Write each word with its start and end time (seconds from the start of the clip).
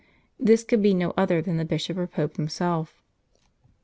This 0.39 0.63
could 0.63 0.81
be 0.81 0.95
no 0.95 1.13
other 1.15 1.43
than 1.43 1.57
the 1.57 1.63
bishop 1.63 1.95
or 1.95 2.07
pope 2.07 2.37
himself. 2.37 3.03